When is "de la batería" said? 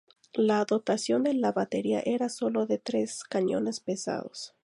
1.21-2.01